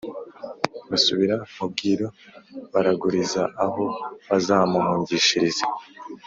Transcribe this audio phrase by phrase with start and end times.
[0.89, 2.07] basubira mu bwiru,
[2.73, 3.81] baraguriza aho
[4.29, 5.65] bazamuhungishiriza